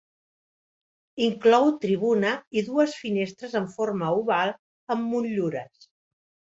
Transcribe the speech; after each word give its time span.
Inclou 1.25 1.69
tribuna 1.83 2.33
i 2.61 2.65
dues 2.71 2.97
finestres 3.05 3.57
amb 3.63 3.73
forma 3.79 4.13
oval 4.25 4.59
amb 4.61 5.11
motllures. 5.17 5.91